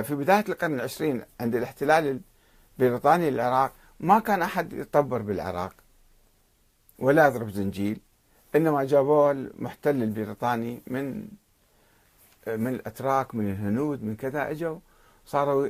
في 0.00 0.14
بداية 0.14 0.44
القرن 0.48 0.74
العشرين 0.74 1.22
عند 1.40 1.54
الاحتلال 1.54 2.20
البريطاني 2.78 3.30
للعراق 3.30 3.72
ما 4.00 4.18
كان 4.18 4.42
أحد 4.42 4.72
يطبر 4.72 5.22
بالعراق 5.22 5.72
ولا 6.98 7.26
يضرب 7.26 7.50
زنجيل 7.50 8.00
إنما 8.56 8.84
جابوه 8.84 9.30
المحتل 9.30 10.02
البريطاني 10.02 10.82
من 10.86 11.28
من 12.46 12.74
الأتراك 12.74 13.34
من 13.34 13.50
الهنود 13.50 14.04
من 14.04 14.16
كذا 14.16 14.50
إجوا 14.50 14.78
صاروا 15.26 15.66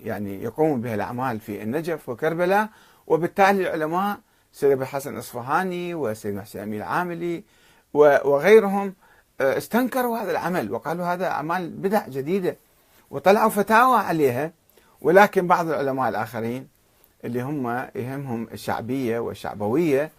يعني 0.00 0.42
يقومون 0.42 0.80
بها 0.80 0.94
الأعمال 0.94 1.40
في 1.40 1.62
النجف 1.62 2.08
وكربلاء. 2.08 2.68
وبالتالي 3.06 3.62
العلماء 3.62 4.20
سيد 4.52 4.70
أبو 4.70 4.82
الحسن 4.82 5.14
الأصفهاني 5.14 5.94
وسيد 5.94 6.34
محسن 6.34 6.58
أمين 6.60 6.80
العاملي 6.80 7.44
وغيرهم 7.94 8.94
استنكروا 9.40 10.18
هذا 10.18 10.30
العمل 10.30 10.72
وقالوا 10.72 11.06
هذا 11.06 11.26
أعمال 11.26 11.70
بدع 11.70 12.08
جديدة. 12.08 12.56
وطلعوا 13.10 13.50
فتاوى 13.50 13.98
عليها. 13.98 14.52
ولكن 15.00 15.46
بعض 15.46 15.68
العلماء 15.68 16.08
الآخرين 16.08 16.68
اللي 17.24 17.42
هم 17.42 17.88
يهمهم 17.94 18.48
الشعبية 18.52 19.18
والشعبوية 19.18 20.10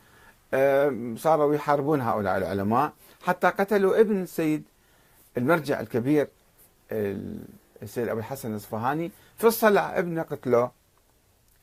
صاروا 1.16 1.55
يحاربون 1.55 2.02
هؤلاء 2.02 2.38
العلماء. 2.38 2.94
حتى 3.23 3.47
قتلوا 3.47 3.99
ابن 3.99 4.21
السيد 4.21 4.63
المرجع 5.38 5.80
الكبير 5.80 6.27
السيد 7.83 8.07
أبو 8.07 8.20
الحسن 8.20 8.52
الأصفهاني 8.52 9.11
في 9.38 9.47
الصلع 9.47 9.99
ابنه 9.99 10.21
قتلوه 10.21 10.71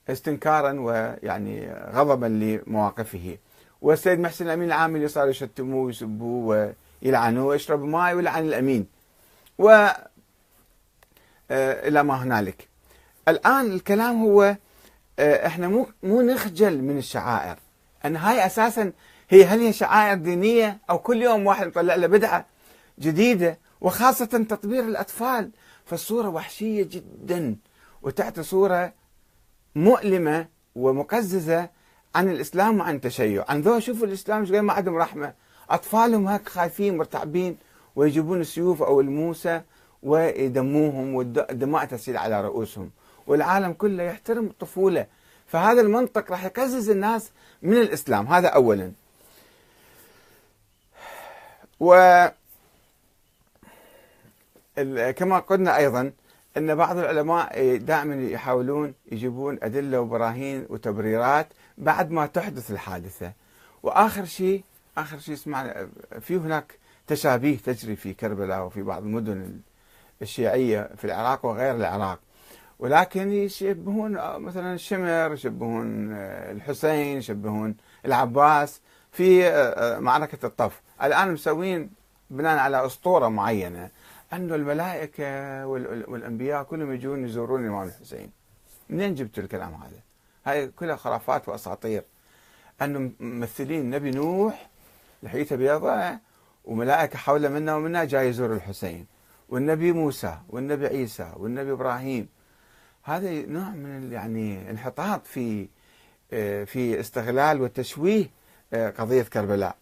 استنكارا 0.09 0.81
ويعني 0.81 1.73
غضبا 1.93 2.27
لمواقفه. 2.27 3.37
والسيد 3.83 4.21
محسن 4.21 4.47
الأمين 4.47 4.69
العاملي 4.69 5.09
صاروا 5.09 5.31
يشتموه 5.31 5.85
ويسبوه 5.85 6.75
ويلعنوه 7.03 7.45
ويشرب 7.45 7.85
ماء 7.85 8.15
ويلعن 8.15 8.45
الأمين. 8.45 8.87
و 9.59 9.89
إلى 11.51 12.03
ما 12.03 12.23
هنالك. 12.23 12.69
الآن 13.29 13.67
الكلام 13.67 14.23
هو 14.23 14.57
آه، 15.19 15.47
إحنا 15.47 15.69
مو 15.69 15.87
مو 16.03 16.23
نخجل 16.23 16.83
من 16.83 16.99
الشعائر. 16.99 17.57
أن 18.05 18.17
هاي 18.17 18.47
أساسا 18.47 18.93
هي 19.31 19.45
هل 19.45 19.61
هي 19.61 19.73
شعائر 19.73 20.19
دينية 20.19 20.79
أو 20.91 20.99
كل 20.99 21.23
يوم 21.23 21.47
واحد 21.47 21.67
يطلع 21.67 21.95
له 21.95 22.07
بدعة 22.07 22.47
جديدة؟ 22.99 23.59
وخاصة 23.81 24.25
تطبير 24.25 24.85
الأطفال. 24.85 25.51
فالصورة 25.85 26.29
وحشية 26.29 26.83
جدا 26.83 27.57
وتعطي 28.03 28.43
صورة 28.43 28.93
مؤلمة 29.75 30.49
ومقززة 30.75 31.71
عن 32.15 32.29
الإسلام 32.29 32.81
وعن 32.81 32.95
التشيع، 32.95 33.45
عن 33.49 33.61
ذو 33.61 33.81
شوفوا 33.81 34.07
الإسلام 34.07 34.41
إيش 34.41 34.51
ما 34.51 34.73
عندهم 34.73 34.97
رحمة، 34.97 35.35
أطفالهم 35.71 36.29
هيك 36.29 36.49
خايفين 36.49 36.97
مرتعبين 36.97 37.57
ويجيبون 37.97 38.41
السيوف 38.41 38.83
أو 38.83 39.01
الموسى 39.01 39.63
ويدموهم 40.03 41.15
والدماء 41.15 41.85
تسيل 41.85 42.17
على 42.17 42.41
رؤوسهم. 42.41 42.91
والعالم 43.27 43.73
كله 43.73 44.03
يحترم 44.03 44.47
الطفولة 44.47 45.07
فهذا 45.47 45.81
المنطق 45.81 46.31
راح 46.31 46.45
يقزز 46.45 46.91
الناس 46.91 47.31
من 47.63 47.77
الإسلام. 47.77 48.27
هذا 48.27 48.49
أولا. 48.49 48.93
و 51.81 52.27
كما 55.13 55.39
قلنا 55.39 55.77
أيضا 55.77 56.13
أن 56.57 56.75
بعض 56.75 56.97
العلماء 56.99 57.77
دائما 57.77 58.15
يحاولون 58.15 58.95
يجيبون 59.13 59.59
أدلة 59.63 60.01
وبراهين 60.01 60.67
وتبريرات 60.69 61.47
بعد 61.79 62.11
ما 62.11 62.27
تحدث 62.27 62.71
الحادثة. 62.71 63.33
وآخر 63.83 64.25
شيء 64.25 64.65
آخر 64.99 65.19
شيء 65.19 65.35
سمعنا 65.35 65.89
في 66.21 66.37
هناك 66.37 66.79
تشابيه 67.07 67.57
تجري 67.59 67.97
في 67.97 68.15
كربلاء 68.15 68.67
وفي 68.67 68.83
بعض 68.83 69.03
المدن 69.03 69.61
الشيعية 70.23 70.91
في 70.97 71.05
العراق 71.05 71.47
وغير 71.47 71.77
العراق. 71.77 72.19
ولكن 72.79 73.33
يشبهون 73.33 74.13
مثلا 74.39 74.75
الشمر 74.75 75.33
يشبهون 75.33 76.13
الحسين 76.13 77.19
يشبهون 77.19 77.77
العباس 78.05 78.81
في 79.13 79.51
معركة 80.01 80.47
الطف. 80.47 80.81
الآن 81.03 81.33
مسوين 81.33 81.91
بناء 82.31 82.59
على 82.59 82.87
أسطورة 82.87 83.29
معينة 83.29 83.91
أن 84.33 84.53
الملائكة 84.53 85.67
والأنبياء 85.67 86.63
كلهم 86.63 86.93
يجون 86.93 87.25
يزورون 87.25 87.65
الإمام 87.65 87.89
الحسين. 87.89 88.31
منين 88.91 89.15
جبتوا 89.15 89.43
الكلام 89.43 89.75
هذا؟ 89.75 90.01
هاي 90.47 90.67
كلها 90.67 90.97
خرافات 90.97 91.49
وأساطير. 91.49 92.05
أنه 92.83 93.11
ممثلين 93.21 93.91
نبي 93.91 94.11
نوح 94.11 94.69
لحيته 95.23 95.57
بيضاء 95.57 96.19
وملائكة 96.65 97.19
حول 97.19 97.49
منا 97.49 97.77
ومنا 97.77 98.05
جاي 98.05 98.29
يزور 98.29 98.53
الحسين. 98.53 99.07
والنبي 99.49 99.93
موسى 99.93 100.39
والنبي 100.49 100.87
عيسى 100.87 101.33
والنبي 101.37 101.73
إبراهيم. 101.73 102.29
هذا 103.03 103.31
نوع 103.31 103.69
من 103.71 104.13
يعني 104.13 104.71
انحطاط 104.71 105.27
في 105.27 105.69
آه، 106.33 106.65
في 106.65 107.01
استغلال 107.01 107.61
وتشويه 107.61 108.31
آه، 108.73 108.91
قضية 108.91 109.23
كربلاء. 109.23 109.77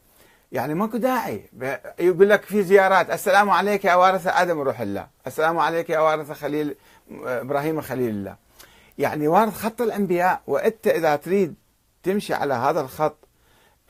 يعني 0.53 0.75
ماكو 0.75 0.97
داعي. 0.97 1.51
يقول 1.99 2.31
لك 2.31 2.43
في 2.43 2.63
زيارات. 2.63 3.11
السلام 3.11 3.51
عليك 3.51 3.85
يا 3.85 3.95
وارث 3.95 4.27
آدم 4.27 4.61
روح 4.61 4.81
الله. 4.81 5.07
السلام 5.27 5.59
عليك 5.59 5.91
يا 5.91 5.99
وارث 5.99 6.33
خليل 6.33 6.77
آه، 7.27 7.41
إبراهيم 7.41 7.81
خليل 7.81 8.09
الله. 8.09 8.37
يعني 8.99 9.29
وارث 9.29 9.55
خط 9.55 9.81
الأنبياء 9.83 10.43
وأنت 10.47 10.87
إذا 10.87 11.17
تريد 11.17 11.55
تمشي 12.03 12.35
على 12.35 12.55
هذا 12.55 12.81
الخط 12.81 13.17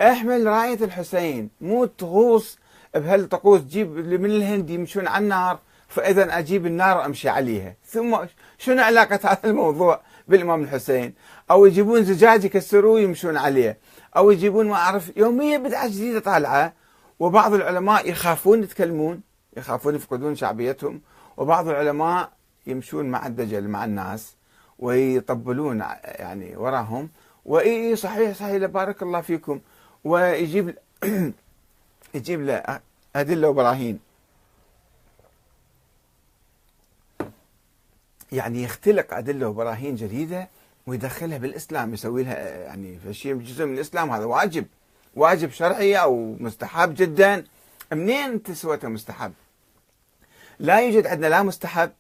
احمل 0.01 0.47
راية 0.47 0.85
الحسين. 0.85 1.51
مو 1.61 1.85
تغوص 1.85 2.59
بهالطقوس 2.95 3.61
تجيب 3.61 3.91
من 3.97 4.31
الهند 4.31 4.71
يمشون 4.71 5.07
على 5.07 5.23
النار 5.23 5.59
فاذا 5.89 6.39
أجيب 6.39 6.67
النار 6.67 6.97
وأمشي 6.97 7.29
عليها. 7.29 7.77
ثم 7.87 8.17
شنو 8.59 8.83
علاقة 8.83 9.21
هذا 9.25 9.39
الموضوع 9.45 10.01
بالإمام 10.29 10.63
الحسين؟ 10.63 11.15
أو 11.51 11.67
يجيبون 11.67 12.05
زجاج 12.05 12.45
يكسروه 12.45 13.01
يمشون 13.01 13.37
عليه. 13.37 13.79
أو 14.17 14.31
يجيبون 14.31 14.69
ما 14.69 14.75
أعرف 14.75 15.17
يوميا 15.17 15.59
بدعة 15.59 15.89
جديدة 15.89 16.21
طالعة 16.21 16.73
وبعض 17.19 17.55
العلماء 17.55 18.11
يخافون 18.11 18.63
يتكلمون 18.63 19.21
يخافون 19.57 19.95
يفقدون 19.95 20.35
شعبيتهم 20.35 21.01
وبعض 21.37 21.69
العلماء 21.69 22.33
يمشون 22.67 23.07
مع 23.07 23.27
الدجل 23.27 23.69
مع 23.69 23.85
الناس 23.85 24.37
ويطبلون 24.79 25.81
يعني 26.05 26.57
وراهم. 26.57 27.11
وإي 27.45 27.97
صحيح 27.97 28.35
صحيح 28.37 28.65
بارك 28.65 29.03
الله 29.03 29.21
فيكم. 29.21 29.61
ويجيب 30.05 30.75
يجيب 32.15 32.41
له 32.41 32.81
أدلة 33.17 33.49
وبراهين 33.49 34.01
يعني 38.33 38.63
يختلق 38.63 39.15
أدلة 39.15 39.49
وبراهين 39.49 39.95
جديدة 39.95 40.49
ويدخلها 40.87 41.39
بالإسلام 41.39 41.95
يسوي 41.95 42.23
لها 42.23 42.65
يعني 42.65 42.99
شيء 43.11 43.35
جزء 43.35 43.65
من 43.65 43.75
الإسلام 43.75 44.11
هذا 44.11 44.25
واجب. 44.25 44.67
واجب 45.17 45.51
شرعي 45.51 45.97
أو 45.97 46.37
مستحب 46.41 46.95
جدا. 46.95 47.45
منين 47.93 48.31
أنت 48.31 48.51
سويته 48.51 48.89
مستحب؟ 48.89 49.33
لا 50.59 50.81
يوجد 50.81 51.07
عندنا 51.07 51.27
لا 51.27 51.43
مستحب 51.43 51.93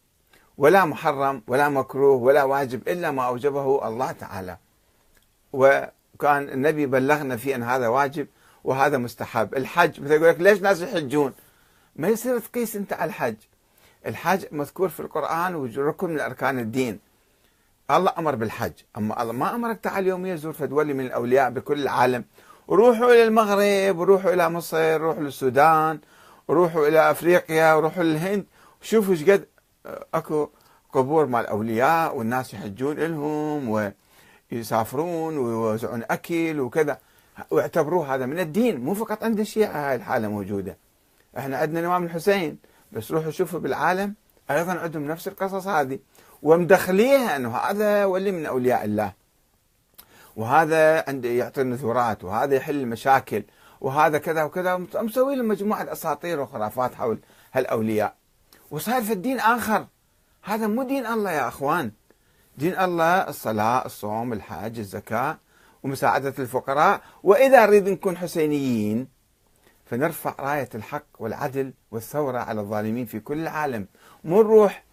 ولا 0.58 0.84
محرم 0.84 1.42
ولا 1.46 1.68
مكروه 1.68 2.22
ولا 2.22 2.44
واجب 2.44 2.88
إلا 2.88 3.10
ما 3.10 3.26
أوجبه 3.26 3.88
الله 3.88 4.12
تعالى. 4.12 4.56
وكان 5.52 6.48
النبي 6.48 6.86
بلغنا 6.86 7.36
في 7.36 7.54
أن 7.54 7.62
هذا 7.62 7.88
واجب 7.88 8.26
وهذا 8.64 8.98
مستحب. 8.98 9.54
الحج 9.54 10.00
مثلا 10.00 10.14
يقول 10.14 10.28
لك 10.28 10.40
ليش 10.40 10.60
ناس 10.60 10.80
يحجون؟ 10.80 11.32
ما 11.96 12.08
يصير 12.08 12.38
تقيس 12.38 12.76
أنت 12.76 12.92
على 12.92 13.08
الحج. 13.08 13.36
الحج 14.06 14.44
مذكور 14.52 14.88
في 14.88 15.00
القرآن 15.00 15.54
وركن 15.54 16.10
من 16.10 16.20
أركان 16.20 16.58
الدين. 16.58 16.98
الله 17.90 18.12
أمر 18.18 18.34
بالحج. 18.34 18.72
أما 18.96 19.22
الله 19.22 19.32
ما 19.32 19.54
أمرك 19.54 19.80
تعال 19.80 20.06
يوميا 20.06 20.36
زور 20.36 20.52
فدولي 20.52 20.94
من 20.94 21.06
الأولياء 21.06 21.50
بكل 21.50 21.82
العالم. 21.82 22.24
روحوا 22.70 23.06
إلى 23.06 23.24
المغرب 23.24 23.98
وروحوا 23.98 24.32
إلى 24.32 24.50
مصر 24.50 25.00
روحوا 25.00 25.22
للسودان 25.22 25.98
روحوا 26.50 26.88
إلى 26.88 27.10
أفريقيا 27.10 27.74
وروحوا 27.74 28.02
للهند. 28.02 28.44
شوفوا 28.82 29.12
إيش 29.12 29.30
قد 29.30 29.46
أكو 30.14 30.48
قبور 30.92 31.26
مال 31.26 31.40
الاولياء 31.40 32.16
والناس 32.16 32.54
يحجون 32.54 32.96
لهم 32.96 33.92
ويسافرون 34.52 35.38
ويوزعون 35.38 36.02
أكل 36.10 36.60
وكذا. 36.60 36.98
واعتبروه 37.50 38.14
هذا 38.14 38.26
من 38.26 38.38
الدين 38.38 38.80
مو 38.80 38.94
فقط 38.94 39.24
عند 39.24 39.40
الشيعة 39.40 39.90
هاي 39.90 39.96
الحالة 39.96 40.28
موجودة. 40.28 40.76
إحنا 41.38 41.56
عندنا 41.56 41.80
الإمام 41.80 42.04
الحسين 42.04 42.58
بس 42.92 43.10
روحوا 43.10 43.30
شوفوا 43.30 43.60
بالعالم 43.60 44.14
أيضا 44.50 44.72
عندهم 44.72 45.04
نفس 45.08 45.28
القصص 45.28 45.66
هذه. 45.66 45.98
ومدخليها 46.42 47.36
أنه 47.36 47.56
هذا 47.56 48.04
ولي 48.04 48.32
من 48.32 48.46
أولياء 48.46 48.84
الله. 48.84 49.12
وهذا 50.36 51.04
عنده 51.08 51.28
يعطي 51.28 51.60
النذورات 51.60 52.24
وهذا 52.24 52.54
يحل 52.54 52.80
المشاكل 52.80 53.42
وهذا 53.80 54.18
كذا 54.18 54.42
وكذا. 54.42 54.76
مسوي 54.94 55.36
لهم 55.36 55.48
مجموعة 55.48 55.92
أساطير 55.92 56.40
وخرافات 56.40 56.94
حول 56.94 57.18
هالأولياء. 57.52 58.14
وصار 58.70 59.02
في 59.02 59.12
الدين 59.12 59.40
آخر. 59.40 59.86
هذا 60.42 60.66
مو 60.66 60.82
دين 60.82 61.06
الله 61.06 61.30
يا 61.30 61.48
أخوان. 61.48 61.92
دين 62.58 62.78
الله 62.78 63.28
الصلاة 63.28 63.86
الصوم 63.86 64.32
الحج 64.32 64.78
الزكاة. 64.78 65.38
ومساعدة 65.84 66.34
الفقراء. 66.38 67.00
وإذا 67.22 67.66
نريد 67.66 67.88
نكون 67.88 68.16
حسينيين 68.16 69.08
فنرفع 69.86 70.34
راية 70.40 70.68
الحق 70.74 71.06
والعدل 71.18 71.72
والثورة 71.90 72.38
على 72.38 72.60
الظالمين 72.60 73.06
في 73.06 73.20
كل 73.20 73.38
العالم. 73.38 73.86
مو 74.24 74.42
نروح 74.42 74.84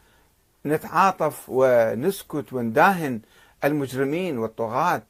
نتعاطف 0.65 1.45
ونسكت 1.47 2.53
ونداهن 2.53 3.21
المجرمين 3.63 4.37
والطغاة 4.37 5.03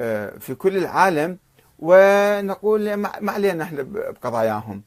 آه، 0.00 0.38
في 0.38 0.54
كل 0.54 0.76
العالم 0.76 1.38
ونقول 1.78 2.94
ما 2.94 3.32
علينا 3.32 3.64
إحنا 3.64 3.82
بقضاياهم. 3.82 4.82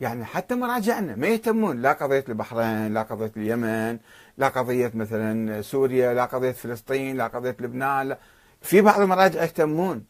يعني 0.00 0.24
حتى 0.24 0.54
مراجعنا 0.54 1.16
ما 1.16 1.26
يهتمون 1.26 1.82
لا 1.82 1.92
قضية 1.92 2.24
البحرين 2.28 2.94
لا 2.94 3.02
قضية 3.02 3.32
اليمن 3.36 3.98
لا 4.38 4.48
قضية 4.48 4.90
مثلا 4.94 5.62
سوريا 5.62 6.14
لا 6.14 6.24
قضية 6.24 6.52
فلسطين 6.52 7.16
لا 7.16 7.26
قضية 7.26 7.56
لبنان 7.60 8.08
لا. 8.08 8.18
في 8.62 8.80
بعض 8.80 9.00
المراجع 9.00 9.42
يهتمون 9.42 10.04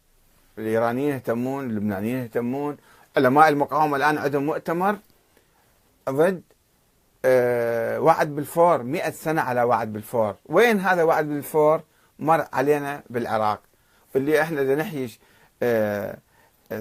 الإيرانيين 0.59 1.15
يهتمون 1.15 1.71
اللبنانيين 1.71 2.19
يهتمون 2.19 2.77
علماء 3.17 3.49
المقاومة 3.49 3.97
الآن 3.97 4.19
عندهم 4.19 4.47
مؤتمر 4.47 4.99
ضد 6.11 6.43
آه، 7.25 8.01
وعد 8.01 8.35
بالفور 8.37 8.83
مئة 8.83 9.11
سنة 9.11 9.43
على 9.43 9.63
وعد 9.63 9.93
بالفور. 9.93 10.35
وين 10.47 10.81
هذا 10.81 11.03
وعد 11.03 11.29
بالفور؟ 11.29 11.81
مر 12.19 12.47
علينا 12.53 13.03
بالعراق. 13.11 13.61
اللي 14.17 14.43
إحنا 14.43 14.75
نحيي 14.75 15.11
آه، 15.63 16.19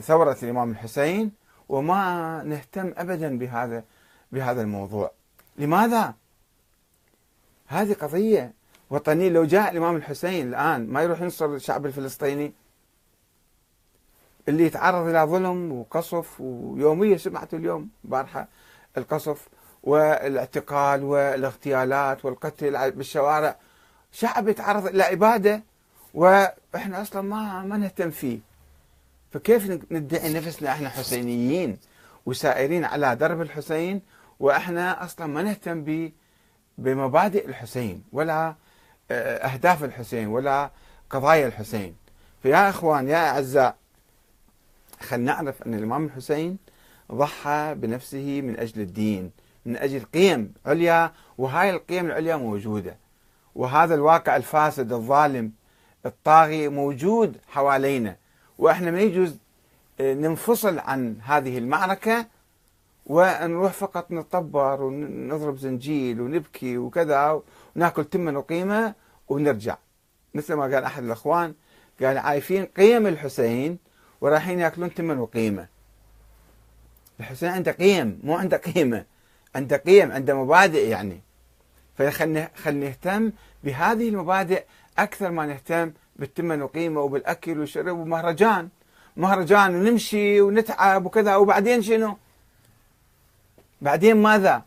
ثورة 0.02 0.38
الإمام 0.44 0.72
الحسين 0.72 1.31
وما 1.69 2.44
نهتم 2.44 2.94
أبدا 2.97 3.38
بهذا 3.38 3.83
بهذا 4.31 4.62
الموضوع. 4.62 5.12
لماذا؟ 5.57 6.13
هذه 7.67 7.94
قضية 7.94 8.53
وطنية. 8.89 9.29
لو 9.29 9.45
جاء 9.45 9.71
الإمام 9.71 9.95
الحسين 9.95 10.47
الآن 10.47 10.88
ما 10.88 11.01
يروح 11.01 11.21
ينصر 11.21 11.45
الشعب 11.45 11.85
الفلسطيني 11.85 12.53
اللي 14.47 14.63
يتعرض 14.65 15.07
إلى 15.07 15.23
ظلم 15.23 15.71
وقصف 15.71 16.41
ويوميا 16.41 17.17
سمعت 17.17 17.53
اليوم 17.53 17.89
بارحة 18.03 18.47
القصف 18.97 19.47
والاعتقال 19.83 21.03
والاغتيالات 21.03 22.25
والقتل 22.25 22.91
بالشوارع 22.91 23.56
شعب 24.11 24.47
يتعرض 24.47 24.88
إلى 24.88 25.13
إبادة 25.13 25.63
وإحنا 26.13 27.01
أصلا 27.01 27.21
ما 27.21 27.63
ما 27.63 27.77
نهتم 27.77 28.11
فيه. 28.11 28.39
فكيف 29.35 29.91
ندعي 29.91 30.33
نفسنا 30.33 30.71
إحنا 30.71 30.89
حسينيين 30.89 31.77
وسائرين 32.25 32.85
على 32.85 33.15
درب 33.15 33.41
الحسين 33.41 34.01
وإحنا 34.39 35.03
أصلا 35.03 35.27
ما 35.27 35.41
نهتم 35.41 36.11
بمبادئ 36.77 37.47
الحسين 37.47 38.03
ولا 38.11 38.55
آه، 39.11 39.37
أهداف 39.37 39.83
الحسين 39.83 40.27
ولا 40.27 40.71
قضايا 41.09 41.47
الحسين. 41.47 41.95
فيا 42.43 42.69
إخوان 42.69 43.07
يا 43.07 43.29
أعزاء 43.29 43.75
خلينا 45.01 45.33
نعرف 45.33 45.63
أن 45.63 45.73
الإمام 45.73 46.05
الحسين 46.05 46.57
ضحى 47.11 47.75
بنفسه 47.77 48.41
من 48.41 48.59
أجل 48.59 48.81
الدين 48.81 49.31
من 49.65 49.77
أجل 49.77 50.05
قيم 50.13 50.53
عليا 50.65 51.11
وهاي 51.37 51.69
القيم 51.69 52.05
العليا 52.05 52.35
موجودة. 52.35 52.97
وهذا 53.55 53.95
الواقع 53.95 54.35
الفاسد 54.35 54.93
الظالم 54.93 55.51
الطاغي 56.05 56.67
موجود 56.67 57.37
حوالينا. 57.47 58.25
وإحنا 58.60 58.92
ما 58.92 59.02
يجوز 59.02 59.38
آه، 60.00 60.13
ننفصل 60.13 60.80
عن 60.80 61.16
هذه 61.24 61.57
المعركة 61.57 62.25
ونروح 63.06 63.74
فقط 63.74 64.12
نطبر 64.12 64.84
ونضرب 64.84 65.57
زنجيل 65.57 66.22
ونبكي 66.22 66.78
وكذا 66.78 67.42
وناكل 67.75 68.06
تمن 68.06 68.36
وقيمه 68.36 68.94
ونرجع. 69.28 69.78
مثل 70.34 70.54
ما 70.54 70.63
قال 70.63 70.84
أحد 70.84 71.04
الأخوان 71.04 71.54
قال 72.02 72.18
عايفين 72.18 72.66
قيم 72.66 73.07
الحسين 73.07 73.78
ورايحين 74.22 74.60
يأكلون 74.60 74.94
تمن 74.94 75.18
وقيمه 75.18 75.68
الحسين 77.19 77.50
عنده 77.50 77.72
قيم 77.72 78.19
مو 78.24 78.36
عنده 78.36 78.57
قيمة 78.57 79.06
عنده 79.56 79.78
قيم 79.78 80.12
عنده 80.12 80.44
مبادئ 80.44 80.88
يعني. 80.90 81.22
فخلنا 81.98 82.50
نهتم 82.66 83.31
بهذه 83.63 84.10
المبادئ 84.10 84.63
أكثر 84.98 85.31
ما 85.31 85.46
نهتم 85.46 85.92
بالتمن 86.15 86.62
وقيمه 86.62 87.01
وبالأكل 87.01 87.59
والشرب 87.59 87.97
ومهرجان. 87.97 88.69
مهرجان 89.17 89.75
ونمشي 89.75 90.41
ونتعب 90.41 91.06
وكذا. 91.06 91.35
وبعدين 91.35 91.81
شنو؟ 91.81 92.17
بعدين 93.81 94.17
ماذا؟ 94.17 94.63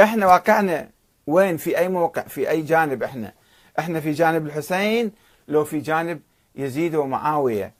إحنا 0.00 0.26
واقعنا 0.26 0.90
وين؟ 1.26 1.56
في 1.56 1.78
أي 1.78 1.88
موقع؟ 1.88 2.22
في 2.22 2.50
أي 2.50 2.62
جانب 2.62 3.02
إحنا؟ 3.02 3.32
إحنا 3.78 4.00
في 4.00 4.12
جانب 4.12 4.46
الحسين 4.46 5.12
لو 5.48 5.64
في 5.64 5.78
جانب 5.78 6.20
يزيد 6.54 6.94
ومعاوية. 6.94 7.72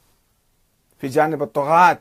في 0.99 1.09
جانب 1.09 1.43
الطغاة. 1.43 2.01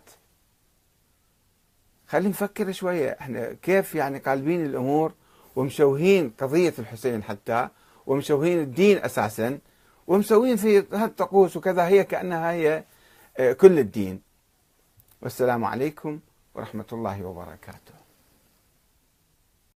خلينا 2.07 2.29
نفكر 2.29 2.71
شوية. 2.71 3.17
إحنا 3.21 3.53
كيف 3.53 3.95
يعني 3.95 4.19
قالبين 4.19 4.65
الأمور 4.65 5.13
ومشوهين 5.55 6.33
قضية 6.39 6.73
الحسين 6.79 7.23
حتى 7.23 7.67
ومشوهين 8.07 8.59
الدين 8.59 8.97
أساسا؟ 8.97 9.59
ومسوين 10.09 10.55
في 10.57 10.85
هالطقوس 10.93 11.57
وكذا 11.57 11.87
هي 11.87 12.03
كأنها 12.03 12.51
هي 12.51 12.83
آه، 13.37 13.53
كل 13.53 13.79
الدين. 13.79 14.21
والسلام 15.21 15.65
عليكم 15.65 16.19
ورحمة 16.55 16.85
الله 16.93 17.25
وبركاته. 17.25 17.98